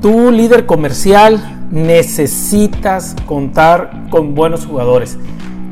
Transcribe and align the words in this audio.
tú 0.00 0.30
líder 0.30 0.66
comercial 0.66 1.68
necesitas 1.70 3.14
contar 3.26 4.06
con 4.10 4.34
buenos 4.34 4.66
jugadores. 4.66 5.18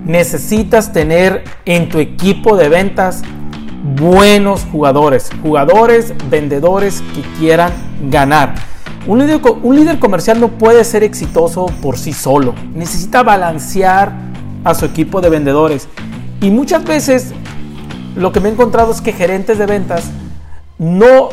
Necesitas 0.05 0.93
tener 0.93 1.45
en 1.65 1.89
tu 1.89 1.99
equipo 1.99 2.57
de 2.57 2.69
ventas 2.69 3.23
buenos 3.97 4.67
jugadores, 4.71 5.31
jugadores, 5.43 6.15
vendedores 6.31 7.03
que 7.15 7.23
quieran 7.39 7.73
ganar. 8.11 8.55
Un 9.07 9.21
líder, 9.21 9.41
un 9.63 9.77
líder, 9.77 9.99
comercial 9.99 10.41
no 10.41 10.49
puede 10.49 10.85
ser 10.85 11.03
exitoso 11.03 11.67
por 11.83 11.97
sí 11.97 12.13
solo. 12.13 12.55
Necesita 12.75 13.23
balancear 13.23 14.13
a 14.65 14.75
su 14.75 14.85
equipo 14.85 15.21
de 15.21 15.31
vendedores. 15.31 15.89
Y 16.41 16.51
muchas 16.51 16.85
veces 16.85 17.33
lo 18.17 18.33
que 18.33 18.41
me 18.41 18.49
he 18.49 18.53
encontrado 18.53 18.93
es 18.93 19.01
que 19.01 19.13
gerentes 19.13 19.59
de 19.59 19.67
ventas 19.67 20.11
no, 20.79 21.31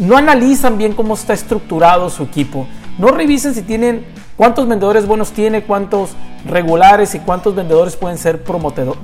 no 0.00 0.16
analizan 0.16 0.78
bien 0.78 0.94
cómo 0.94 1.14
está 1.14 1.34
estructurado 1.34 2.10
su 2.10 2.24
equipo. 2.24 2.66
No 2.98 3.08
revisen 3.08 3.54
si 3.54 3.62
tienen 3.62 4.04
cuántos 4.36 4.66
vendedores 4.66 5.06
buenos 5.06 5.32
tiene, 5.32 5.62
cuántos 5.62 6.10
regulares 6.46 7.14
y 7.14 7.18
cuántos 7.18 7.54
vendedores 7.54 7.96
pueden 7.96 8.18
ser 8.18 8.42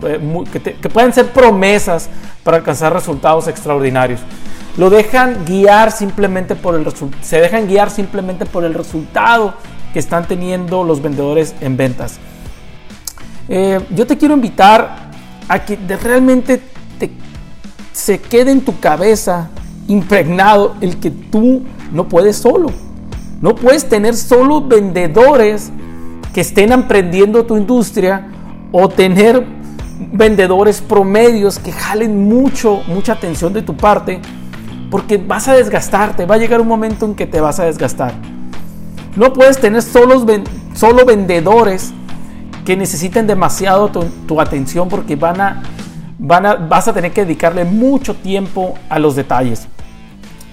eh, 0.02 0.44
que, 0.50 0.60
que 0.60 0.88
pueden 0.88 1.12
ser 1.12 1.30
promesas 1.32 2.08
para 2.42 2.56
alcanzar 2.56 2.92
resultados 2.92 3.46
extraordinarios. 3.46 4.20
Lo 4.78 4.90
dejan 4.90 5.44
guiar 5.44 5.92
simplemente 5.92 6.54
por 6.54 6.74
el 6.74 6.86
se 7.22 7.40
dejan 7.40 7.66
guiar 7.66 7.90
simplemente 7.90 8.46
por 8.46 8.64
el 8.64 8.74
resultado 8.74 9.54
que 9.92 9.98
están 9.98 10.26
teniendo 10.26 10.84
los 10.84 11.02
vendedores 11.02 11.54
en 11.60 11.76
ventas. 11.76 12.18
Eh, 13.48 13.80
yo 13.90 14.06
te 14.06 14.18
quiero 14.18 14.34
invitar 14.34 15.10
a 15.48 15.64
que 15.64 15.78
realmente 16.02 16.60
te, 16.98 17.10
se 17.92 18.18
quede 18.18 18.50
en 18.50 18.62
tu 18.62 18.80
cabeza 18.80 19.48
impregnado 19.88 20.74
el 20.80 20.98
que 20.98 21.10
tú 21.10 21.62
no 21.92 22.08
puedes 22.08 22.36
solo. 22.36 22.70
No 23.40 23.54
puedes 23.54 23.88
tener 23.88 24.16
solo 24.16 24.62
vendedores 24.62 25.70
que 26.32 26.40
estén 26.40 26.72
aprendiendo 26.72 27.44
tu 27.44 27.56
industria 27.56 28.28
o 28.72 28.88
tener 28.88 29.44
vendedores 30.12 30.80
promedios 30.80 31.58
que 31.58 31.72
jalen 31.72 32.28
mucho, 32.28 32.82
mucha 32.86 33.12
atención 33.12 33.52
de 33.52 33.62
tu 33.62 33.76
parte 33.76 34.20
porque 34.90 35.16
vas 35.16 35.48
a 35.48 35.54
desgastarte, 35.54 36.26
va 36.26 36.36
a 36.36 36.38
llegar 36.38 36.60
un 36.60 36.68
momento 36.68 37.06
en 37.06 37.14
que 37.14 37.26
te 37.26 37.40
vas 37.40 37.58
a 37.58 37.64
desgastar. 37.64 38.14
No 39.16 39.32
puedes 39.32 39.58
tener 39.58 39.82
solo, 39.82 40.24
solo 40.74 41.04
vendedores 41.04 41.92
que 42.64 42.76
necesiten 42.76 43.26
demasiado 43.26 43.90
tu, 43.90 44.40
atención 44.40 44.88
porque 44.88 45.16
van 45.16 45.40
a, 45.40 45.62
van 46.18 46.46
a, 46.46 46.54
vas 46.54 46.88
a 46.88 46.92
tener 46.92 47.12
que 47.12 47.24
dedicarle 47.24 47.64
mucho 47.64 48.14
tiempo 48.14 48.74
a 48.88 48.98
los 48.98 49.16
detalles. 49.16 49.68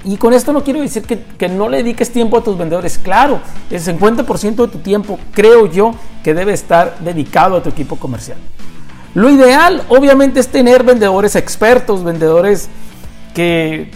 Y 0.05 0.17
con 0.17 0.33
esto 0.33 0.51
no 0.51 0.63
quiero 0.63 0.81
decir 0.81 1.03
que, 1.03 1.23
que, 1.37 1.47
no 1.47 1.69
le 1.69 1.77
dediques 1.77 2.11
tiempo 2.11 2.37
a 2.37 2.43
tus 2.43 2.57
vendedores. 2.57 2.97
Claro, 2.97 3.39
el 3.69 3.81
50% 3.81 4.55
de 4.55 4.67
tu 4.67 4.79
tiempo 4.79 5.17
creo 5.31 5.67
yo 5.67 5.95
que 6.23 6.33
debe 6.33 6.53
estar 6.53 6.97
dedicado 6.99 7.57
a 7.57 7.63
tu 7.63 7.69
equipo 7.69 7.95
comercial. 7.95 8.37
Lo 9.13 9.29
ideal 9.29 9.83
obviamente 9.89 10.39
es 10.39 10.47
tener 10.47 10.83
vendedores 10.83 11.35
expertos, 11.35 12.03
vendedores 12.03 12.69
que, 13.33 13.91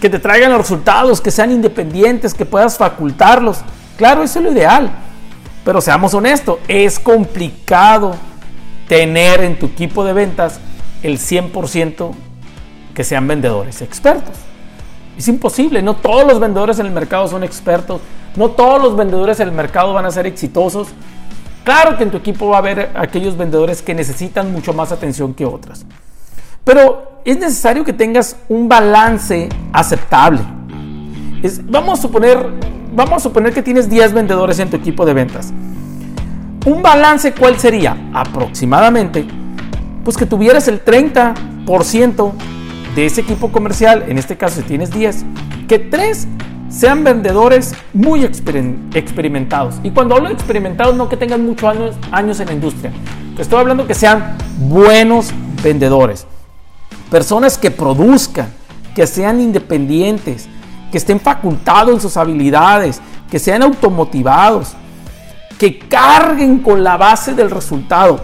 te 0.00 0.18
traigan 0.18 0.50
los 0.50 0.60
resultados, 0.60 1.20
que 1.20 1.30
sean 1.30 1.50
independientes, 1.50 2.34
que 2.34 2.44
puedas 2.44 2.76
facultarlos. 2.76 3.58
Claro, 3.96 4.22
eso 4.22 4.38
es 4.38 4.44
lo 4.44 4.52
ideal. 4.52 4.90
Pero 5.64 5.80
seamos 5.80 6.12
honestos, 6.12 6.58
es 6.68 6.98
complicado 6.98 8.16
tener 8.88 9.42
en 9.42 9.58
tu 9.58 9.66
equipo 9.66 10.04
de 10.04 10.12
ventas 10.12 10.60
el 11.02 11.18
100% 11.18 12.12
que 12.94 13.04
sean 13.04 13.26
vendedores 13.26 13.80
expertos. 13.80 14.36
Es 15.16 15.28
imposible, 15.28 15.80
no 15.82 15.94
todos 15.94 16.26
los 16.26 16.40
vendedores 16.40 16.78
en 16.78 16.86
el 16.86 16.92
mercado 16.92 17.28
son 17.28 17.44
expertos, 17.44 18.00
no 18.36 18.50
todos 18.50 18.82
los 18.82 18.96
vendedores 18.96 19.38
en 19.40 19.48
el 19.48 19.54
mercado 19.54 19.92
van 19.92 20.06
a 20.06 20.10
ser 20.10 20.26
exitosos. 20.26 20.88
Claro 21.62 21.96
que 21.96 22.02
en 22.02 22.10
tu 22.10 22.16
equipo 22.16 22.48
va 22.48 22.56
a 22.56 22.58
haber 22.58 22.90
aquellos 22.94 23.36
vendedores 23.36 23.80
que 23.80 23.94
necesitan 23.94 24.52
mucho 24.52 24.72
más 24.72 24.92
atención 24.92 25.34
que 25.34 25.46
otras. 25.46 25.86
Pero 26.64 27.20
es 27.24 27.38
necesario 27.38 27.84
que 27.84 27.92
tengas 27.92 28.36
un 28.48 28.68
balance 28.68 29.48
aceptable. 29.72 30.40
vamos, 31.64 31.98
a 31.98 32.02
suponer, 32.02 32.50
vamos 32.92 33.14
a 33.14 33.20
suponer 33.20 33.54
que 33.54 33.62
tienes 33.62 33.88
10 33.88 34.12
vendedores 34.12 34.58
en 34.58 34.68
tu 34.68 34.76
equipo 34.76 35.06
de 35.06 35.14
ventas. 35.14 35.52
Un 36.66 36.82
balance, 36.82 37.32
¿cuál 37.32 37.58
sería? 37.58 37.96
Aproximadamente, 38.12 39.26
pues 40.02 40.16
que 40.16 40.26
tuvieras 40.26 40.66
el 40.68 40.84
30% 40.84 42.32
de 42.94 43.06
ese 43.06 43.22
equipo 43.22 43.50
comercial, 43.50 44.04
en 44.08 44.18
este 44.18 44.36
caso 44.36 44.60
si 44.60 44.66
tienes 44.66 44.90
10, 44.90 45.24
que 45.68 45.78
3 45.78 46.28
sean 46.68 47.04
vendedores 47.04 47.74
muy 47.92 48.24
experimentados. 48.24 49.76
Y 49.82 49.90
cuando 49.90 50.16
hablo 50.16 50.28
de 50.28 50.34
experimentados, 50.34 50.96
no 50.96 51.08
que 51.08 51.16
tengan 51.16 51.44
muchos 51.44 51.68
años, 51.68 51.96
años 52.10 52.40
en 52.40 52.46
la 52.48 52.52
industria. 52.54 52.92
Estoy 53.38 53.60
hablando 53.60 53.86
que 53.86 53.94
sean 53.94 54.36
buenos 54.58 55.32
vendedores. 55.62 56.26
Personas 57.10 57.58
que 57.58 57.70
produzcan, 57.70 58.48
que 58.94 59.06
sean 59.06 59.40
independientes, 59.40 60.48
que 60.90 60.98
estén 60.98 61.20
facultados 61.20 61.94
en 61.94 62.00
sus 62.00 62.16
habilidades, 62.16 63.00
que 63.30 63.38
sean 63.38 63.62
automotivados, 63.62 64.74
que 65.58 65.78
carguen 65.78 66.58
con 66.58 66.82
la 66.82 66.96
base 66.96 67.34
del 67.34 67.50
resultado. 67.50 68.20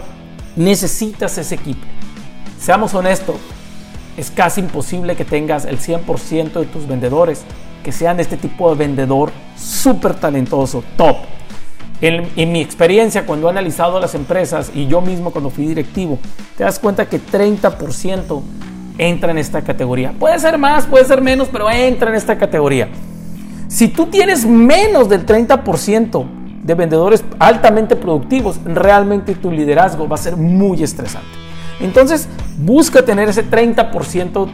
Necesitas 0.55 1.37
ese 1.37 1.55
equipo. 1.55 1.85
Seamos 2.59 2.93
honestos, 2.93 3.35
es 4.17 4.31
casi 4.31 4.61
imposible 4.61 5.15
que 5.15 5.25
tengas 5.25 5.65
el 5.65 5.79
100% 5.79 6.53
de 6.53 6.65
tus 6.65 6.87
vendedores 6.87 7.43
que 7.83 7.91
sean 7.91 8.19
este 8.19 8.37
tipo 8.37 8.69
de 8.69 8.75
vendedor 8.75 9.31
súper 9.57 10.15
talentoso, 10.15 10.83
top. 10.97 11.17
En, 12.01 12.27
en, 12.35 12.51
mi 12.51 12.61
experiencia, 12.61 13.25
cuando 13.25 13.47
he 13.47 13.51
analizado 13.51 13.99
las 13.99 14.15
empresas 14.15 14.71
y 14.73 14.87
yo 14.87 15.01
mismo 15.01 15.31
cuando 15.31 15.49
fui 15.49 15.67
directivo, 15.67 16.17
te 16.57 16.63
das 16.63 16.79
cuenta 16.79 17.07
que 17.07 17.21
30% 17.21 18.41
entra 18.97 19.31
en 19.31 19.37
esta 19.37 19.61
categoría. 19.61 20.13
Puede 20.17 20.39
ser 20.39 20.57
más, 20.57 20.85
puede 20.85 21.05
ser 21.05 21.21
menos, 21.21 21.47
pero 21.51 21.69
entra 21.69 22.09
en 22.09 22.15
esta 22.15 22.37
categoría. 22.37 22.89
Si 23.67 23.87
tú 23.87 24.07
tienes 24.07 24.45
menos 24.45 25.09
del 25.09 25.25
30% 25.25 26.25
de 26.63 26.75
vendedores 26.75 27.23
altamente 27.39 27.95
productivos, 27.95 28.59
realmente 28.65 29.35
tu 29.35 29.51
liderazgo 29.51 30.07
va 30.07 30.15
a 30.15 30.19
ser 30.19 30.35
muy 30.35 30.83
estresante. 30.83 31.29
Entonces, 31.81 32.27
busca 32.57 33.03
tener 33.03 33.29
ese 33.29 33.49
30% 33.49 34.49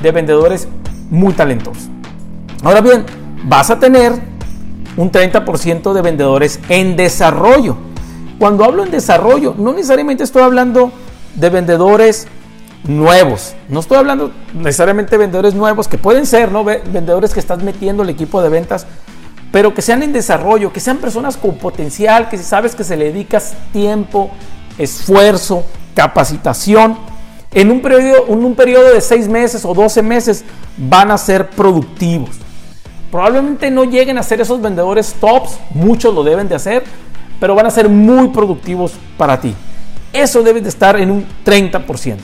de 0.00 0.12
vendedores 0.12 0.68
muy 1.10 1.34
talentosos. 1.34 1.88
Ahora 2.62 2.80
bien, 2.80 3.04
vas 3.44 3.70
a 3.70 3.78
tener 3.78 4.12
un 4.96 5.10
30% 5.10 5.92
de 5.92 6.02
vendedores 6.02 6.60
en 6.68 6.96
desarrollo. 6.96 7.76
Cuando 8.38 8.64
hablo 8.64 8.84
en 8.84 8.90
desarrollo, 8.90 9.54
no 9.56 9.72
necesariamente 9.72 10.24
estoy 10.24 10.42
hablando 10.42 10.92
de 11.34 11.50
vendedores 11.50 12.26
nuevos. 12.84 13.54
No 13.68 13.80
estoy 13.80 13.98
hablando 13.98 14.32
necesariamente 14.54 15.12
de 15.12 15.18
vendedores 15.18 15.54
nuevos, 15.54 15.88
que 15.88 15.98
pueden 15.98 16.26
ser, 16.26 16.50
¿no? 16.50 16.64
Vendedores 16.64 17.32
que 17.32 17.40
estás 17.40 17.62
metiendo 17.62 18.02
el 18.02 18.10
equipo 18.10 18.42
de 18.42 18.48
ventas, 18.48 18.86
pero 19.52 19.74
que 19.74 19.82
sean 19.82 20.02
en 20.02 20.12
desarrollo, 20.12 20.72
que 20.72 20.80
sean 20.80 20.98
personas 20.98 21.36
con 21.36 21.56
potencial, 21.56 22.28
que 22.28 22.38
si 22.38 22.44
sabes 22.44 22.74
que 22.74 22.84
se 22.84 22.96
le 22.96 23.06
dedicas 23.06 23.54
tiempo, 23.72 24.30
esfuerzo, 24.78 25.64
capacitación, 25.94 26.96
en 27.52 27.70
un 27.70 27.82
periodo, 27.82 28.26
en 28.28 28.44
un 28.44 28.54
periodo 28.54 28.92
de 28.94 29.00
6 29.00 29.28
meses 29.28 29.64
o 29.64 29.74
12 29.74 30.02
meses 30.02 30.44
van 30.76 31.10
a 31.10 31.18
ser 31.18 31.50
productivos. 31.50 32.30
Probablemente 33.10 33.70
no 33.70 33.84
lleguen 33.84 34.16
a 34.16 34.22
ser 34.22 34.40
esos 34.40 34.62
vendedores 34.62 35.14
tops, 35.20 35.58
muchos 35.74 36.14
lo 36.14 36.24
deben 36.24 36.48
de 36.48 36.54
hacer, 36.54 36.82
pero 37.38 37.54
van 37.54 37.66
a 37.66 37.70
ser 37.70 37.88
muy 37.88 38.28
productivos 38.28 38.92
para 39.18 39.38
ti. 39.38 39.54
Eso 40.12 40.42
debe 40.42 40.60
de 40.62 40.70
estar 40.70 40.98
en 40.98 41.10
un 41.10 41.26
30%. 41.44 42.16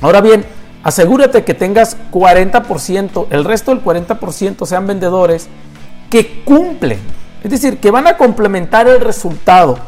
Ahora 0.00 0.20
bien, 0.20 0.44
asegúrate 0.82 1.44
que 1.44 1.54
tengas 1.54 1.96
40%, 2.10 3.26
el 3.30 3.44
resto 3.44 3.72
del 3.72 3.84
40% 3.84 4.66
sean 4.66 4.86
vendedores 4.88 5.48
que 6.10 6.42
cumplen, 6.42 6.98
es 7.44 7.50
decir, 7.50 7.78
que 7.78 7.90
van 7.92 8.08
a 8.08 8.16
complementar 8.16 8.88
el 8.88 9.00
resultado. 9.00 9.78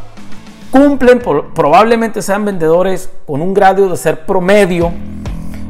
Cumplen, 0.75 1.21
probablemente 1.55 2.21
sean 2.21 2.45
vendedores 2.45 3.09
con 3.29 3.41
un 3.41 3.55
grado 3.55 3.89
de 3.89 3.97
ser 3.97 4.27
promedio, 4.27 4.91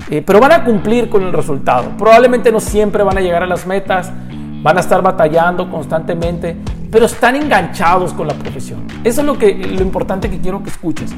eh, 0.08 0.22
pero 0.24 0.40
van 0.40 0.52
a 0.52 0.64
cumplir 0.64 1.10
con 1.10 1.22
el 1.24 1.30
resultado. 1.30 1.90
Probablemente 1.98 2.50
no 2.50 2.58
siempre 2.58 3.02
van 3.02 3.18
a 3.18 3.20
llegar 3.20 3.42
a 3.42 3.46
las 3.46 3.66
metas, 3.66 4.10
van 4.62 4.78
a 4.78 4.80
estar 4.80 5.02
batallando 5.02 5.70
constantemente, 5.70 6.56
pero 6.90 7.04
están 7.04 7.36
enganchados 7.36 8.14
con 8.14 8.28
la 8.28 8.32
profesión. 8.32 8.86
Eso 9.04 9.20
es 9.20 9.26
lo, 9.26 9.36
que, 9.36 9.54
lo 9.54 9.82
importante 9.82 10.30
que 10.30 10.38
quiero 10.40 10.62
que 10.62 10.70
escuches. 10.70 11.10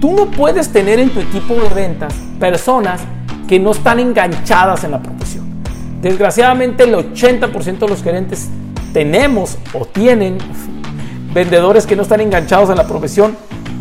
Tú 0.00 0.14
no 0.14 0.30
puedes 0.30 0.72
tener 0.72 0.98
en 0.98 1.10
tu 1.10 1.20
equipo 1.20 1.56
de 1.56 1.68
ventas 1.68 2.14
personas 2.40 3.02
que 3.46 3.60
no 3.60 3.72
están 3.72 4.00
enganchadas 4.00 4.82
en 4.84 4.92
la 4.92 5.02
profesión. 5.02 5.44
Desgraciadamente 6.00 6.84
el 6.84 6.94
80% 6.94 7.80
de 7.80 7.86
los 7.88 8.02
gerentes 8.02 8.48
tenemos 8.94 9.58
o 9.74 9.84
tienen 9.84 10.38
vendedores 11.36 11.86
que 11.86 11.94
no 11.94 12.02
están 12.02 12.22
enganchados 12.22 12.70
en 12.70 12.76
la 12.76 12.86
profesión 12.86 13.36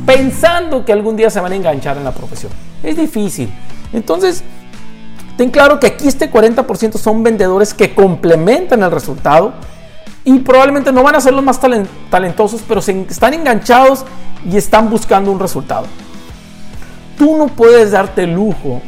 pensando 0.06 0.84
que 0.84 0.92
algún 0.92 1.16
día 1.16 1.30
se 1.30 1.40
van 1.40 1.54
a 1.54 1.56
enganchar 1.56 1.96
en 1.96 2.04
la 2.04 2.12
profesión. 2.12 2.52
Es 2.84 2.98
difícil. 2.98 3.50
Entonces, 3.94 4.44
ten 5.38 5.50
claro 5.52 5.80
que 5.80 5.88
aquí 5.88 6.06
este 6.06 6.30
40% 6.30 6.98
son 6.98 7.24
vendedores 7.24 7.74
que 7.74 7.96
complementan 7.96 8.84
el 8.84 8.92
resultado 8.92 9.54
Y 10.26 10.40
probablemente 10.40 10.92
no 10.92 11.02
van 11.02 11.16
a 11.16 11.22
ser 11.22 11.34
los 11.34 11.44
más 11.44 11.60
talentosos, 12.10 12.62
pero 12.68 12.82
se 12.82 13.06
están 13.10 13.34
enganchados 13.34 14.04
y 14.44 14.58
están 14.58 14.90
buscando 14.90 15.32
un 15.32 15.40
resultado. 15.40 15.86
Tú 17.18 17.38
no 17.38 17.48
puedes 17.48 17.92
darte 17.92 18.24
el 18.24 18.34
lujo 18.34 18.82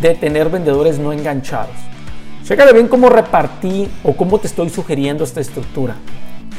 de 0.00 0.14
tener 0.14 0.48
vendedores 0.48 0.98
no 0.98 1.12
enganchados. 1.12 1.76
Chécale 2.44 2.72
bien 2.72 2.88
cómo 2.88 3.10
repartí 3.10 3.90
o 4.04 4.16
cómo 4.16 4.38
te 4.38 4.46
estoy 4.46 4.70
sugiriendo 4.70 5.24
esta 5.24 5.40
estructura. 5.40 5.96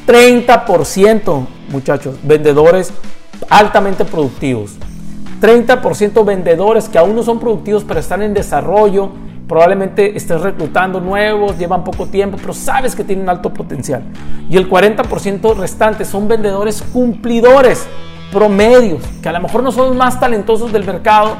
30% 0.08 1.48
muchachos, 1.72 2.16
vendedores 2.24 2.94
altamente 3.50 4.06
productivos. 4.06 4.76
30% 5.42 6.24
vendedores 6.24 6.88
que 6.88 7.00
aún 7.00 7.16
no 7.16 7.24
son 7.24 7.40
productivos 7.40 7.84
pero 7.84 8.00
están 8.00 8.22
en 8.22 8.34
desarrollo. 8.34 9.10
Probablemente 9.48 10.16
estés 10.16 10.40
reclutando 10.42 11.02
nuevos, 11.02 11.58
llevan 11.58 11.84
poco 11.84 12.06
tiempo, 12.06 12.38
pero 12.40 12.54
sabes 12.54 12.96
que 12.96 13.04
tienen 13.04 13.28
alto 13.28 13.54
potencial. 13.54 14.04
Y 14.50 14.56
el 14.56 14.70
40% 14.70 15.56
restante 15.58 16.06
son 16.06 16.28
vendedores 16.28 16.82
cumplidores, 16.82 17.86
promedios, 18.32 19.02
que 19.22 19.28
a 19.28 19.34
lo 19.34 19.42
mejor 19.42 19.64
no 19.64 19.72
son 19.72 19.90
los 19.90 19.98
más 19.98 20.20
talentosos 20.20 20.72
del 20.72 20.86
mercado, 20.86 21.36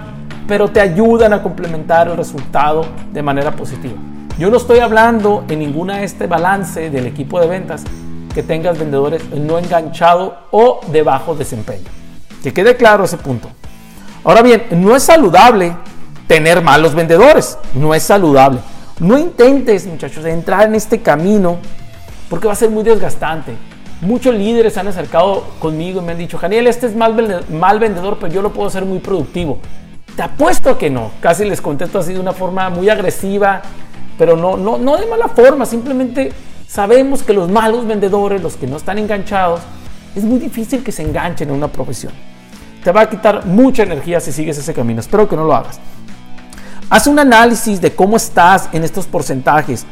pero 0.46 0.68
te 0.68 0.82
ayudan 0.82 1.32
a 1.32 1.42
complementar 1.42 2.10
el 2.10 2.18
resultado 2.18 2.86
de 3.14 3.22
manera 3.22 3.52
positiva. 3.52 3.96
Yo 4.38 4.50
no 4.50 4.58
estoy 4.58 4.80
hablando 4.80 5.46
en 5.48 5.60
ninguna 5.60 5.98
de 5.98 6.04
este 6.04 6.28
balance 6.28 6.90
del 6.90 7.06
equipo 7.06 7.40
de 7.40 7.48
ventas 7.48 7.86
que 8.34 8.44
tengas 8.44 8.78
vendedores 8.80 9.24
no 9.30 9.58
enganchado 9.58 10.38
o 10.52 10.82
de 10.88 11.04
bajo 11.04 11.36
desempeño. 11.36 11.90
Que 12.44 12.54
quede 12.54 12.76
claro 12.76 13.04
ese 13.04 13.18
punto. 13.18 13.50
Ahora 14.24 14.42
bien, 14.42 14.64
no 14.72 14.96
es 14.96 15.04
saludable 15.04 15.76
tener 16.28 16.62
malos 16.62 16.96
vendedores. 16.96 17.58
No 17.74 17.94
es 17.94 18.04
saludable. 18.04 18.60
No 19.00 19.18
intentes, 19.18 19.86
muchachos, 19.86 20.26
entrar 20.26 20.68
en 20.68 20.76
este 20.76 21.02
camino 21.02 21.58
porque 22.30 22.48
va 22.48 22.54
a 22.54 22.56
ser 22.56 22.70
muy 22.70 22.84
desgastante. 22.84 23.54
Muchos 24.02 24.34
líderes 24.34 24.78
han 24.78 24.88
acercado 24.88 25.44
conmigo 25.60 26.02
y 26.02 26.06
me 26.06 26.14
han 26.14 26.18
dicho, 26.18 26.40
Daniel, 26.40 26.68
este 26.68 26.88
es 26.88 26.96
mal, 26.96 27.44
mal 27.50 27.80
vendedor, 27.80 28.18
pero 28.20 28.32
yo 28.34 28.42
lo 28.42 28.54
puedo 28.54 28.68
hacer 28.68 28.86
muy 28.86 29.00
productivo. 29.00 29.60
Te 30.16 30.24
apuesto 30.24 30.78
que 30.78 30.90
no. 30.90 31.12
Casi 31.20 31.46
les 31.46 31.62
contesto 31.62 32.00
así 32.00 32.14
de 32.14 32.20
una 32.20 32.34
forma 32.34 32.70
muy 32.70 32.90
agresiva, 32.90 33.62
pero 34.18 34.38
no, 34.38 34.56
no, 34.58 34.78
no 34.78 34.98
de 34.98 35.06
mala 35.06 35.28
forma. 35.28 35.66
Simplemente 35.66 36.32
sabemos 36.72 37.24
que 37.24 37.34
los 37.34 37.50
malos 37.50 37.86
vendedores, 37.86 38.42
los 38.42 38.56
que 38.56 38.66
no 38.66 38.78
están 38.78 38.98
enganchados, 38.98 39.60
es 40.16 40.24
muy 40.24 40.40
difícil 40.40 40.84
que 40.84 40.92
se 40.92 41.02
enganchen 41.02 41.50
en 41.50 41.56
una 41.56 41.68
profesión. 41.68 42.14
Te 42.82 42.92
va 42.92 43.02
a 43.02 43.10
quitar 43.10 43.46
mucha 43.46 43.84
energía 43.84 44.22
si 44.22 44.32
sigues 44.32 44.58
ese 44.58 44.74
camino. 44.74 45.02
Espero 45.02 45.28
que 45.28 45.36
no 45.36 45.44
lo 45.44 45.54
hagas. 45.54 45.80
Haz 46.90 47.08
un 47.08 47.20
análisis 47.20 47.82
de 47.82 47.94
cómo 47.94 48.16
estás 48.16 48.70
en 48.72 48.84
estos 48.84 49.06
porcentajes. 49.06 49.86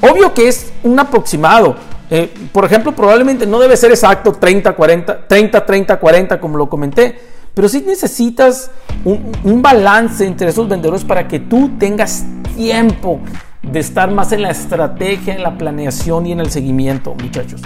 Obvio 0.00 0.32
que 0.32 0.48
es 0.48 0.72
un 0.82 0.98
aproximado. 0.98 1.76
Eh, 2.10 2.32
por 2.50 2.64
ejemplo, 2.64 2.92
probablemente 2.92 3.46
no 3.46 3.58
debe 3.58 3.76
ser 3.76 3.90
exacto 3.90 4.32
30, 4.32 4.72
40, 4.72 5.28
30, 5.28 5.66
30, 5.66 6.00
40, 6.00 6.40
como 6.40 6.56
lo 6.56 6.68
comenté 6.68 7.32
pero 7.54 7.68
sí 7.68 7.84
necesitas 7.86 8.70
un, 9.04 9.60
balance 9.60 10.24
entre 10.24 10.48
esos 10.48 10.68
vendedores 10.68 11.04
para 11.04 11.28
que 11.28 11.38
tú 11.38 11.70
tengas 11.78 12.24
tiempo 12.56 13.20
de 13.62 13.80
estar 13.80 14.10
más 14.10 14.32
en 14.32 14.42
la 14.42 14.50
estrategia, 14.50 15.34
en 15.34 15.42
la 15.42 15.56
planeación 15.56 16.26
y 16.26 16.32
en 16.32 16.40
el 16.40 16.50
seguimiento, 16.50 17.14
muchachos. 17.14 17.62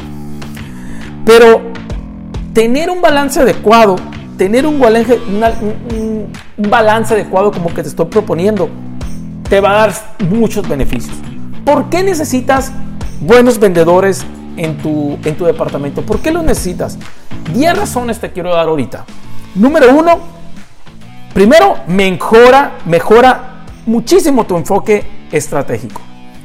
Pero 1.25 1.63
tener 2.53 2.91
un 2.91 3.01
balance 3.01 3.41
adecuado, 3.41 3.97
tener 4.37 4.67
un 4.67 4.79
balance, 6.59 7.15
adecuado 7.15 7.51
como 7.51 7.73
que 7.73 7.83
te 7.83 7.89
estoy 7.89 8.07
proponiendo, 8.07 8.69
te 9.49 9.61
va 9.61 9.71
a 9.71 9.87
dar 9.87 9.93
muchos 10.29 10.69
beneficios. 10.69 11.17
¿Por 11.65 11.89
qué 11.89 12.03
necesitas 12.03 12.71
buenos 13.21 13.59
vendedores 13.59 14.25
en 14.57 14.79
tu, 14.79 15.19
en 15.25 15.37
tu 15.37 15.47
departamento? 15.47 16.03
¿Por 16.03 16.21
qué 16.21 16.31
los 16.31 16.45
necesitas? 16.45 16.99
10 17.53 17.77
razones 17.77 18.21
te 18.21 18.31
quiero 18.33 18.55
dar 18.55 18.69
ahorita. 18.69 19.05
Número 19.55 19.95
uno, 19.95 20.19
primero 21.33 21.77
mejora, 21.89 22.79
mejora 22.85 23.65
muchísimo 23.87 24.45
tu 24.45 24.57
enfoque 24.57 25.16
estratégico. 25.33 26.01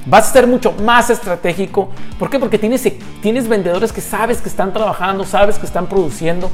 Vas 0.06 0.30
a 0.30 0.33
ser 0.33 0.48
mucho 0.48 0.74
más 0.83 1.10
estratégico. 1.10 1.89
¿Por 2.18 2.30
qué? 2.30 2.39
Porque 2.39 2.57
tienes, 2.57 2.88
tienes 3.22 3.48
vendedores 3.48 3.92
que 3.92 4.01
sabes 4.01 4.42
que 4.42 4.50
están 4.50 4.74
trabajando, 4.74 5.25
sabes 5.25 5.60
que 5.60 5.66
están 5.66 5.88
produciendo 5.88 6.50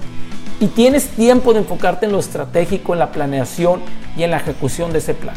y 0.60 0.68
tienes 0.68 1.10
tiempo 1.10 1.54
de 1.54 1.60
enfocarte 1.60 2.08
en 2.08 2.12
lo 2.12 2.20
estratégico, 2.20 2.94
en 2.94 3.00
la 3.00 3.12
planeación 3.12 3.82
y 4.18 4.24
en 4.24 4.32
la 4.32 4.38
ejecución 4.38 4.92
de 4.92 4.98
ese 4.98 5.14
plan. 5.14 5.36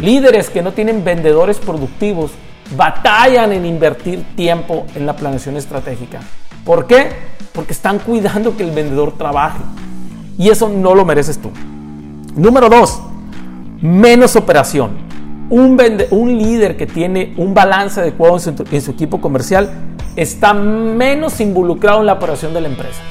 Líderes 0.00 0.50
que 0.50 0.62
no 0.62 0.72
tienen 0.72 1.04
vendedores 1.04 1.58
productivos 1.58 2.32
batallan 2.76 3.52
en 3.52 3.66
invertir 3.66 4.24
tiempo 4.34 4.86
en 4.94 5.06
la 5.06 5.14
planeación 5.14 5.56
estratégica. 5.56 6.20
¿Por 6.64 6.86
qué? 6.86 7.10
Porque 7.52 7.72
están 7.72 7.98
cuidando 7.98 8.56
que 8.56 8.62
el 8.62 8.70
vendedor 8.70 9.16
trabaje. 9.16 9.60
Y 10.38 10.48
eso 10.48 10.68
no 10.68 10.94
lo 10.94 11.04
mereces 11.04 11.38
tú. 11.38 11.50
Número 12.34 12.68
dos, 12.68 13.00
menos 13.80 14.34
operación. 14.36 15.11
Un, 15.54 16.38
líder 16.38 16.78
que 16.78 16.86
tiene 16.86 17.34
un 17.36 17.52
balance 17.52 18.00
adecuado 18.00 18.38
en 18.38 18.80
su, 18.80 18.90
equipo 18.90 19.20
comercial 19.20 19.70
está 20.16 20.54
menos 20.54 21.40
involucrado 21.42 22.00
en 22.00 22.06
la 22.06 22.14
operación 22.14 22.54
de 22.54 22.62
la 22.62 22.68
empresa. 22.68 23.02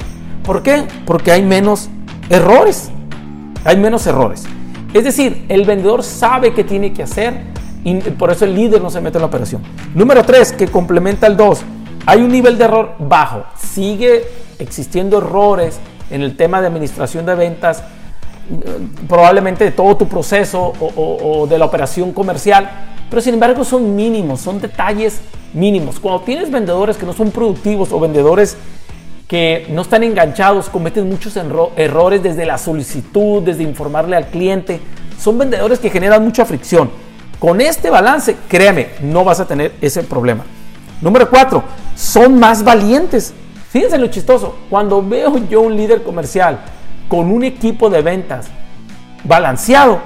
¿Por 0.42 0.60
qué? 0.60 0.82
Porque 1.06 1.30
hay 1.30 1.44
menos 1.44 1.88
errores. 2.28 2.90
Hay 3.64 3.76
menos 3.76 4.08
errores. 4.08 4.42
Es 4.92 5.04
decir, 5.04 5.46
el 5.48 5.64
vendedor 5.64 6.02
sabe 6.02 6.52
qué 6.52 6.64
tiene 6.64 6.92
que 6.92 7.04
hacer 7.04 7.42
y 7.84 7.94
por 7.94 8.32
eso 8.32 8.44
el 8.44 8.56
líder 8.56 8.82
no 8.82 8.90
se 8.90 9.00
mete 9.00 9.18
en 9.18 9.22
la 9.22 9.28
operación. 9.28 9.62
Número 9.94 10.24
tres, 10.24 10.50
que 10.50 10.66
complementa 10.66 11.28
el 11.28 11.36
dos, 11.36 11.62
hay 12.06 12.22
un 12.22 12.32
nivel 12.32 12.58
de 12.58 12.64
error 12.64 12.96
bajo. 12.98 13.44
Sigue 13.56 14.24
existiendo 14.58 15.18
errores 15.18 15.78
en 16.10 16.22
el 16.22 16.36
tema 16.36 16.60
de 16.60 16.66
administración 16.66 17.24
de 17.24 17.36
ventas, 17.36 17.84
probablemente 19.08 19.64
de 19.64 19.70
todo 19.70 19.96
tu 19.96 20.08
proceso 20.08 20.72
o, 20.80 21.46
de 21.48 21.58
la 21.58 21.64
operación 21.64 22.12
comercial, 22.12 22.70
pero 23.08 23.22
sin 23.22 23.34
embargo 23.34 23.64
son 23.64 23.94
mínimos, 23.94 24.40
son 24.40 24.60
detalles 24.60 25.20
mínimos. 25.52 26.00
Cuando 26.00 26.22
tienes 26.22 26.50
vendedores 26.50 26.96
que 26.96 27.06
no 27.06 27.12
son 27.12 27.30
productivos 27.30 27.92
o 27.92 28.00
vendedores 28.00 28.56
que 29.28 29.66
no 29.70 29.82
están 29.82 30.02
enganchados, 30.02 30.68
cometen 30.68 31.08
muchos 31.08 31.36
errores 31.76 32.22
desde 32.22 32.44
la 32.44 32.58
solicitud, 32.58 33.42
desde 33.42 33.62
informarle 33.62 34.16
al 34.16 34.26
cliente, 34.26 34.80
son 35.18 35.38
vendedores 35.38 35.78
que 35.78 35.90
generan 35.90 36.24
mucha 36.24 36.44
fricción. 36.44 36.90
Con 37.38 37.60
este 37.60 37.90
balance, 37.90 38.36
créeme, 38.48 38.90
no 39.02 39.24
vas 39.24 39.40
a 39.40 39.46
tener 39.46 39.72
ese 39.80 40.02
problema. 40.02 40.44
Número 41.00 41.28
cuatro, 41.28 41.64
son 41.96 42.38
más 42.38 42.62
valientes. 42.62 43.34
Fíjense 43.70 43.98
lo 43.98 44.06
chistoso, 44.08 44.56
cuando 44.68 45.02
veo 45.02 45.38
yo 45.48 45.62
un 45.62 45.76
líder 45.76 46.02
comercial 46.02 46.60
con 47.12 47.30
un 47.30 47.44
equipo 47.44 47.90
de 47.90 48.00
ventas 48.00 48.48
balanceado, 49.24 50.00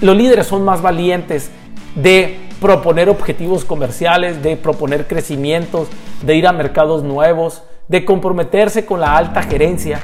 los 0.00 0.14
líderes 0.14 0.46
son 0.46 0.62
más 0.62 0.82
valientes 0.82 1.50
de 1.94 2.38
proponer 2.60 3.08
objetivos 3.08 3.64
comerciales, 3.64 4.42
de 4.42 4.54
proponer 4.58 5.06
crecimientos, 5.06 5.88
de 6.20 6.36
ir 6.36 6.46
a 6.46 6.52
mercados 6.52 7.02
nuevos, 7.02 7.62
de 7.88 8.04
comprometerse 8.04 8.84
con 8.84 9.00
la 9.00 9.16
alta 9.16 9.42
gerencia 9.42 10.02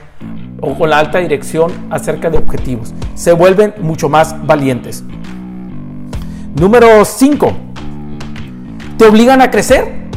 o 0.62 0.78
con 0.78 0.88
la 0.88 0.98
alta 0.98 1.18
dirección 1.18 1.72
acerca 1.90 2.30
de 2.30 2.38
objetivos. 2.38 2.94
Se 3.14 3.34
vuelven 3.34 3.74
mucho 3.82 4.08
más 4.08 4.34
valientes. 4.46 5.04
Número 6.58 7.04
5. 7.04 7.52
Te 8.96 9.04
obligan 9.04 9.42
a 9.42 9.50
crecer. 9.50 10.08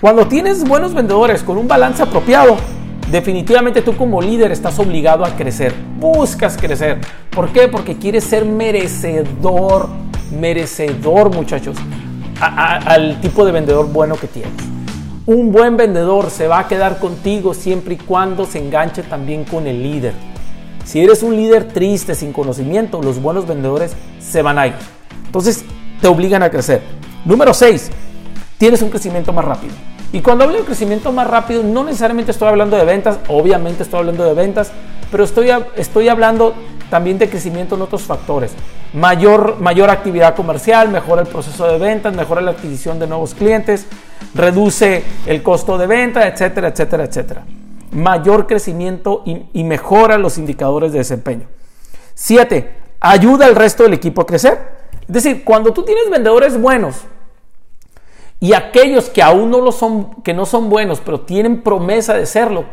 Cuando 0.00 0.28
tienes 0.28 0.62
buenos 0.68 0.94
vendedores 0.94 1.42
con 1.42 1.58
un 1.58 1.66
balance 1.66 2.00
apropiado, 2.00 2.58
definitivamente 3.10 3.82
tú 3.82 3.96
como 3.96 4.20
líder 4.20 4.52
estás 4.52 4.78
obligado 4.78 5.24
a 5.24 5.36
crecer. 5.36 5.74
Buscas 5.98 6.56
crecer. 6.56 7.00
¿Por 7.30 7.50
qué? 7.50 7.68
Porque 7.68 7.96
quieres 7.96 8.24
ser 8.24 8.44
merecedor, 8.44 9.88
merecedor 10.38 11.34
muchachos, 11.34 11.76
al 12.40 13.20
tipo 13.20 13.44
de 13.44 13.52
vendedor 13.52 13.92
bueno 13.92 14.16
que 14.16 14.26
tienes. 14.26 14.52
Un 15.26 15.52
buen 15.52 15.76
vendedor 15.76 16.30
se 16.30 16.48
va 16.48 16.60
a 16.60 16.68
quedar 16.68 16.98
contigo 16.98 17.54
siempre 17.54 17.94
y 17.94 17.96
cuando 17.96 18.44
se 18.44 18.58
enganche 18.58 19.02
también 19.02 19.44
con 19.44 19.66
el 19.66 19.82
líder. 19.82 20.12
Si 20.84 21.00
eres 21.00 21.22
un 21.22 21.34
líder 21.34 21.68
triste, 21.68 22.14
sin 22.14 22.32
conocimiento, 22.32 23.00
los 23.00 23.22
buenos 23.22 23.46
vendedores 23.46 23.96
se 24.20 24.42
van 24.42 24.58
a 24.58 24.66
ir. 24.66 24.74
Entonces 25.24 25.64
te 26.00 26.08
obligan 26.08 26.42
a 26.42 26.50
crecer. 26.50 26.82
Número 27.24 27.54
6. 27.54 27.90
Tienes 28.58 28.82
un 28.82 28.90
crecimiento 28.90 29.32
más 29.32 29.46
rápido. 29.46 29.72
Y 30.14 30.20
cuando 30.22 30.44
hablo 30.44 30.58
de 30.58 30.64
crecimiento 30.64 31.10
más 31.10 31.26
rápido, 31.26 31.64
no 31.64 31.82
necesariamente 31.82 32.30
estoy 32.30 32.46
hablando 32.46 32.76
de 32.76 32.84
ventas, 32.84 33.18
obviamente 33.26 33.82
estoy 33.82 33.98
hablando 33.98 34.22
de 34.24 34.32
ventas, 34.32 34.70
pero 35.10 35.24
estoy, 35.24 35.48
estoy 35.74 36.06
hablando 36.06 36.54
también 36.88 37.18
de 37.18 37.28
crecimiento 37.28 37.74
en 37.74 37.82
otros 37.82 38.02
factores. 38.02 38.52
Mayor, 38.92 39.56
mayor 39.58 39.90
actividad 39.90 40.36
comercial, 40.36 40.88
mejora 40.88 41.22
el 41.22 41.26
proceso 41.26 41.66
de 41.66 41.78
ventas, 41.78 42.14
mejora 42.14 42.42
la 42.42 42.52
adquisición 42.52 43.00
de 43.00 43.08
nuevos 43.08 43.34
clientes, 43.34 43.86
reduce 44.36 45.02
el 45.26 45.42
costo 45.42 45.78
de 45.78 45.88
venta, 45.88 46.28
etcétera, 46.28 46.68
etcétera, 46.68 47.04
etcétera. 47.06 47.44
Mayor 47.90 48.46
crecimiento 48.46 49.24
y, 49.26 49.46
y 49.52 49.64
mejora 49.64 50.16
los 50.16 50.38
indicadores 50.38 50.92
de 50.92 50.98
desempeño. 50.98 51.48
Siete, 52.14 52.76
ayuda 53.00 53.46
al 53.46 53.56
resto 53.56 53.82
del 53.82 53.94
equipo 53.94 54.22
a 54.22 54.26
crecer. 54.26 54.60
Es 55.00 55.12
decir, 55.12 55.42
cuando 55.42 55.72
tú 55.72 55.82
tienes 55.82 56.08
vendedores 56.08 56.56
buenos, 56.56 56.98
Y 58.40 58.52
aquellos 58.52 59.08
que 59.08 59.22
aún 59.22 59.50
no 59.50 59.60
lo 59.60 59.72
son, 59.72 60.22
que 60.22 60.34
no 60.34 60.44
son 60.46 60.68
buenos, 60.68 61.00
pero 61.00 61.20
tienen 61.20 61.62
promesa 61.62 62.14
de 62.14 62.26
serlo, 62.26 62.64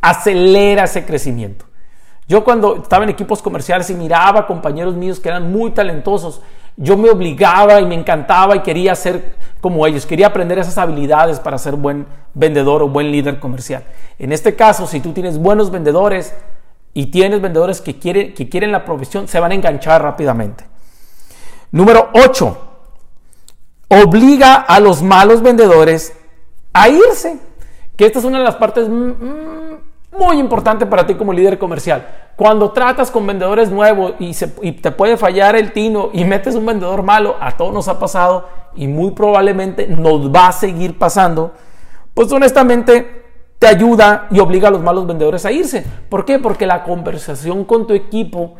acelera 0.00 0.84
ese 0.84 1.04
crecimiento. 1.04 1.66
Yo 2.26 2.42
cuando 2.42 2.76
estaba 2.76 3.04
en 3.04 3.10
equipos 3.10 3.42
comerciales 3.42 3.90
y 3.90 3.94
miraba 3.94 4.40
a 4.40 4.46
compañeros 4.46 4.94
míos 4.94 5.20
que 5.20 5.28
eran 5.28 5.52
muy 5.52 5.72
talentosos, 5.72 6.40
yo 6.76 6.96
me 6.96 7.10
obligaba 7.10 7.80
y 7.80 7.86
me 7.86 7.94
encantaba 7.94 8.56
y 8.56 8.60
quería 8.60 8.94
ser 8.94 9.36
como 9.60 9.86
ellos, 9.86 10.06
quería 10.06 10.28
aprender 10.28 10.58
esas 10.58 10.78
habilidades 10.78 11.38
para 11.38 11.58
ser 11.58 11.76
buen 11.76 12.06
vendedor 12.32 12.82
o 12.82 12.88
buen 12.88 13.12
líder 13.12 13.38
comercial. 13.38 13.84
En 14.18 14.32
este 14.32 14.56
caso, 14.56 14.86
si 14.86 15.00
tú 15.00 15.12
tienes 15.12 15.38
buenos 15.38 15.70
vendedores 15.70 16.34
y 16.92 17.06
tienes 17.06 17.40
vendedores 17.40 17.80
que, 17.80 17.98
que 17.98 18.48
quieren 18.48 18.72
la 18.72 18.84
profesión, 18.84 19.28
se 19.28 19.38
van 19.38 19.52
a 19.52 19.54
enganchar 19.54 20.02
rápidamente. 20.02 20.64
Número 21.70 22.10
8. 22.14 22.73
Obliga 23.88 24.54
a 24.54 24.80
los 24.80 25.02
malos 25.02 25.42
vendedores 25.42 26.14
a 26.72 26.88
irse. 26.88 27.38
Que 27.96 28.06
esta 28.06 28.18
es 28.18 28.24
una 28.24 28.38
de 28.38 28.44
las 28.44 28.56
partes 28.56 28.88
muy 28.88 30.38
importante 30.38 30.86
para 30.86 31.06
ti 31.06 31.14
como 31.14 31.32
líder 31.32 31.58
comercial. 31.58 32.06
Cuando 32.36 32.72
tratas 32.72 33.10
con 33.10 33.26
vendedores 33.26 33.70
nuevos 33.70 34.14
y, 34.18 34.72
te 34.72 34.90
puede 34.90 35.16
fallar 35.16 35.56
el 35.56 35.72
tino 35.72 36.10
y 36.12 36.24
metes 36.24 36.54
un 36.54 36.66
vendedor 36.66 37.02
malo, 37.02 37.36
a 37.40 37.56
todos 37.56 37.72
nos 37.72 37.88
ha 37.88 37.98
pasado 37.98 38.48
y 38.74 38.88
muy 38.88 39.12
probablemente 39.12 39.86
nos 39.86 40.34
va 40.34 40.48
a 40.48 40.52
seguir 40.52 40.98
pasando, 40.98 41.52
pues 42.12 42.30
honestamente 42.32 43.22
te 43.58 43.68
ayuda 43.68 44.26
y 44.30 44.40
obliga 44.40 44.68
a 44.68 44.70
los 44.72 44.82
malos 44.82 45.06
vendedores 45.06 45.46
a 45.46 45.52
irse. 45.52 45.84
¿Por 46.08 46.24
qué? 46.24 46.38
Porque 46.38 46.66
la 46.66 46.82
conversación 46.82 47.64
con 47.64 47.86
tu 47.86 47.94
equipo 47.94 48.56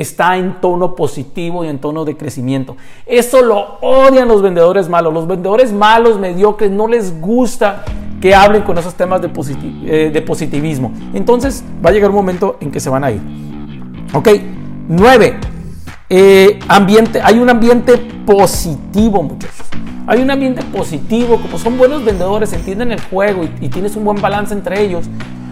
está 0.00 0.36
en 0.36 0.60
tono 0.60 0.94
positivo 0.94 1.64
y 1.64 1.68
en 1.68 1.78
tono 1.78 2.04
de 2.04 2.16
crecimiento. 2.16 2.76
Eso 3.06 3.42
lo 3.42 3.78
odian 3.80 4.28
los 4.28 4.42
vendedores 4.42 4.88
malos. 4.88 5.12
Los 5.12 5.26
vendedores 5.26 5.72
malos, 5.72 6.18
mediocres, 6.18 6.70
no 6.70 6.88
les 6.88 7.20
gusta 7.20 7.84
que 8.20 8.34
hablen 8.34 8.62
con 8.62 8.78
esos 8.78 8.94
temas 8.94 9.20
de, 9.20 9.30
eh, 9.86 10.24
positivismo. 10.26 10.92
Entonces 11.14 11.64
va 11.84 11.90
a 11.90 11.92
llegar 11.92 12.10
un 12.10 12.16
momento 12.16 12.56
en 12.60 12.70
que 12.70 12.80
se 12.80 12.90
van 12.90 13.04
a 13.04 13.10
ir. 13.10 13.20
Ok, 14.14 14.28
nueve. 14.88 15.38
Eh, 16.08 16.58
ambiente, 16.66 17.20
hay 17.22 17.38
un 17.38 17.48
ambiente 17.48 17.96
positivo, 18.26 19.22
muchachos. 19.22 19.66
Hay 20.06 20.20
un 20.20 20.30
ambiente 20.30 20.62
positivo, 20.76 21.36
como 21.40 21.56
son 21.56 21.78
buenos 21.78 22.04
vendedores, 22.04 22.52
entienden 22.52 22.90
el 22.90 23.00
juego 23.00 23.44
y 23.60 23.68
tienes 23.68 23.94
un 23.94 24.04
buen 24.04 24.20
balance 24.20 24.52
entre 24.52 24.82
ellos 24.82 25.08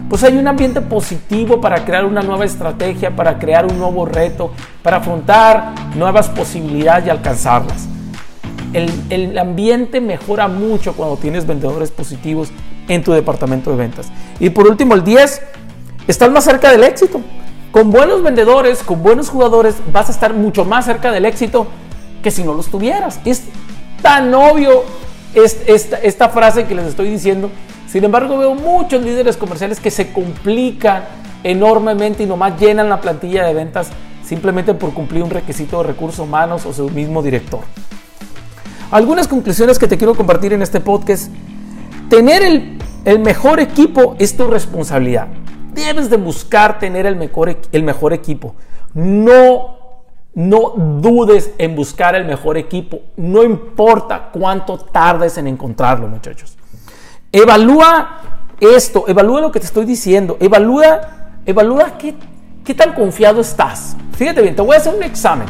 pues 0.09 0.23
hay 0.23 0.37
un 0.37 0.47
ambiente 0.47 0.81
positivo 0.81 1.61
para 1.61 1.85
crear 1.85 2.03
una 2.03 2.21
nueva 2.21 2.43
estrategia, 2.43 3.15
para 3.15 3.37
crear 3.37 3.67
un 3.67 3.77
nuevo 3.77 4.05
reto, 4.05 4.51
para 4.81 4.97
afrontar 4.97 5.75
nuevas 5.95 6.27
posibilidades 6.29 7.05
y 7.05 7.09
alcanzarlas. 7.11 7.87
El, 8.73 9.37
ambiente 9.37 10.01
mejora 10.01 10.47
mucho 10.47 10.93
cuando 10.93 11.17
tienes 11.17 11.45
vendedores 11.45 11.91
positivos 11.91 12.49
en 12.87 13.03
tu 13.03 13.11
departamento 13.11 13.69
de 13.69 13.77
ventas. 13.77 14.11
Y 14.39 14.49
por 14.49 14.67
último, 14.67 14.95
el 14.95 15.03
10, 15.03 15.41
estás 16.07 16.31
más 16.31 16.43
cerca 16.43 16.71
del 16.71 16.83
éxito. 16.83 17.21
Con 17.71 17.91
buenos 17.91 18.23
vendedores, 18.23 18.81
con 18.81 19.03
buenos 19.03 19.29
jugadores, 19.29 19.75
vas 19.93 20.09
a 20.09 20.11
estar 20.11 20.33
mucho 20.33 20.65
más 20.65 20.85
cerca 20.85 21.11
del 21.11 21.25
éxito 21.25 21.67
que 22.23 22.31
si 22.31 22.43
no 22.43 22.55
los 22.55 22.67
tuvieras. 22.67 23.19
Es 23.25 23.43
tan 24.01 24.33
obvio 24.33 24.83
esta, 25.35 25.97
esta 25.97 26.29
frase 26.29 26.65
que 26.65 26.73
les 26.73 26.87
estoy 26.87 27.09
diciendo 27.09 27.51
sin 27.91 28.03
embargo, 28.03 28.37
veo 28.37 28.53
muchos 28.53 29.03
líderes 29.03 29.35
comerciales 29.35 29.79
que 29.79 29.89
se 29.89 30.13
complican 30.13 31.05
enormemente 31.43 32.23
y 32.23 32.27
nomás 32.27 32.59
llenan 32.59 32.87
la 32.87 33.01
plantilla 33.01 33.45
de 33.45 33.55
ventas 33.55 33.89
simplemente 34.23 34.75
por 34.75 34.93
cumplir 34.93 35.23
un 35.23 35.31
requisito 35.31 35.79
de 35.79 35.87
recursos 35.87 36.19
humanos 36.19 36.67
o 36.67 36.73
su 36.73 36.87
mismo 36.91 37.23
director. 37.23 37.61
Algunas 38.91 39.27
conclusiones 39.27 39.79
que 39.79 39.87
te 39.87 39.97
quiero 39.97 40.13
compartir 40.13 40.53
en 40.53 40.61
este 40.61 40.79
podcast. 40.79 41.31
Tener 42.11 42.43
el, 43.05 43.19
mejor 43.19 43.59
equipo 43.59 44.15
es 44.19 44.37
tu 44.37 44.45
responsabilidad. 44.45 45.27
Debes 45.73 46.11
de 46.11 46.17
buscar 46.17 46.77
tener 46.77 47.07
el 47.07 47.15
mejor, 47.15 47.57
el 47.71 47.83
mejor 47.83 48.13
equipo. 48.13 48.55
No, 48.93 49.77
no 50.35 50.73
dudes 51.01 51.51
en 51.57 51.75
buscar 51.75 52.13
el 52.13 52.25
mejor 52.25 52.57
equipo. 52.57 52.99
No 53.17 53.43
importa 53.43 54.29
cuánto 54.31 54.77
tardes 54.77 55.39
en 55.39 55.47
encontrarlo, 55.47 56.07
muchachos. 56.07 56.58
Evalúa 57.31 58.21
esto, 58.59 59.05
evalúa 59.07 59.41
lo 59.41 59.51
que 59.51 59.59
te 59.59 59.67
estoy 59.67 59.85
diciendo, 59.85 60.37
evalúa, 60.39 61.01
evalúa 61.45 61.97
qué, 61.97 62.15
tan 62.73 62.93
confiado 62.93 63.41
estás. 63.41 63.95
Fíjate 64.17 64.41
bien, 64.41 64.55
te 64.55 64.61
voy 64.61 64.75
a 64.75 64.79
hacer 64.79 64.93
un 64.93 65.03
examen. 65.03 65.47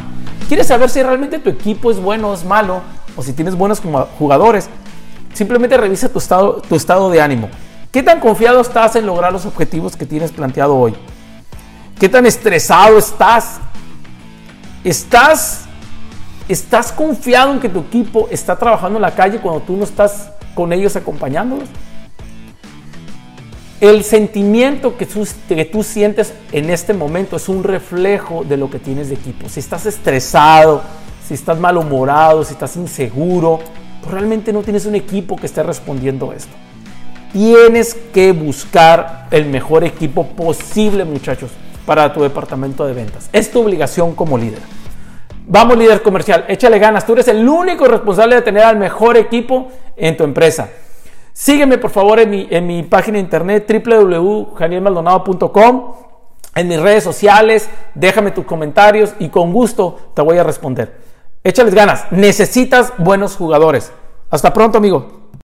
¿Quieres 0.47 0.67
saber 0.67 0.89
si 0.89 1.01
realmente 1.01 1.39
tu 1.39 1.49
equipo 1.49 1.91
es 1.91 1.99
bueno 1.99 2.29
o 2.29 2.33
es 2.33 2.43
malo? 2.43 2.81
O 3.15 3.23
si 3.23 3.33
tienes 3.33 3.55
buenos 3.55 3.81
jugadores. 4.17 4.69
Simplemente 5.33 5.77
revisa 5.77 6.09
tu 6.09 6.19
estado, 6.19 6.61
tu 6.67 6.75
estado 6.75 7.09
de 7.09 7.21
ánimo. 7.21 7.49
¿Qué 7.91 8.03
tan 8.03 8.19
confiado 8.19 8.61
estás 8.61 8.95
en 8.95 9.05
lograr 9.05 9.33
los 9.33 9.45
objetivos 9.45 9.95
que 9.95 10.05
tienes 10.05 10.31
planteado 10.31 10.75
hoy? 10.77 10.95
¿Qué 11.99 12.07
tan 12.07 12.25
estresado 12.25 12.97
estás? 12.97 13.59
¿Estás, 14.83 15.65
estás 16.47 16.91
confiado 16.91 17.51
en 17.51 17.59
que 17.59 17.69
tu 17.69 17.79
equipo 17.79 18.27
está 18.31 18.55
trabajando 18.55 18.97
en 18.97 19.01
la 19.01 19.15
calle 19.15 19.39
cuando 19.39 19.61
tú 19.61 19.75
no 19.75 19.83
estás 19.83 20.31
con 20.55 20.73
ellos 20.73 20.95
acompañándolos. 20.95 21.69
El 23.81 24.03
sentimiento 24.03 24.97
que 24.97 25.05
tú, 25.05 25.83
sientes 25.83 26.33
en 26.51 26.69
este 26.69 26.93
momento 26.93 27.37
es 27.37 27.47
un 27.47 27.63
reflejo 27.63 28.43
de 28.43 28.57
lo 28.57 28.69
que 28.69 28.77
tienes 28.77 29.07
de 29.07 29.15
equipo. 29.15 29.47
Si 29.47 29.61
estás 29.61 29.85
estresado, 29.85 30.81
si 31.25 31.33
estás 31.33 31.57
malhumorado, 31.57 32.43
si 32.43 32.51
estás 32.51 32.75
inseguro, 32.75 33.59
pues 34.01 34.11
realmente 34.11 34.51
no 34.51 34.63
tienes 34.63 34.85
un 34.85 34.95
equipo 34.95 35.37
que 35.37 35.45
esté 35.45 35.63
respondiendo 35.63 36.33
esto. 36.33 36.51
Tienes 37.31 37.93
que 37.93 38.33
buscar 38.33 39.27
el 39.31 39.45
mejor 39.45 39.85
equipo 39.85 40.27
posible, 40.27 41.05
muchachos, 41.05 41.51
para 41.85 42.11
tu 42.13 42.21
departamento 42.21 42.85
de 42.85 42.93
ventas. 42.93 43.29
Es 43.31 43.49
tu 43.49 43.61
obligación 43.61 44.13
como 44.13 44.37
líder. 44.37 44.59
Vamos, 45.51 45.79
líder 45.79 46.03
comercial, 46.03 46.45
échale 46.47 46.77
ganas. 46.77 47.07
Tú 47.07 47.13
eres 47.13 47.27
el 47.27 47.49
único 47.49 47.85
responsable 47.85 48.35
de 48.35 48.43
tener 48.43 48.61
al 48.61 48.77
mejor 48.77 49.17
equipo 49.17 49.69
en 49.95 50.15
tu 50.15 50.23
empresa. 50.23 50.69
Sígueme, 51.33 51.79
por 51.79 51.89
favor, 51.89 52.19
en 52.19 52.29
mi, 52.29 52.47
en 52.51 52.67
mi 52.67 52.83
página 52.83 53.15
de 53.15 53.21
internet 53.21 53.65
www.janielmaldonado.com, 53.67 55.93
en 56.53 56.67
mis 56.67 56.79
redes 56.79 57.03
sociales. 57.03 57.67
Déjame 57.95 58.29
tus 58.29 58.45
comentarios 58.45 59.15
y 59.17 59.29
con 59.29 59.51
gusto 59.51 60.11
te 60.13 60.21
voy 60.21 60.37
a 60.37 60.43
responder. 60.43 60.97
Échales 61.43 61.73
ganas. 61.73 62.05
Necesitas 62.11 62.93
buenos 62.99 63.35
jugadores. 63.35 63.91
Hasta 64.29 64.53
pronto, 64.53 64.77
amigo. 64.77 65.18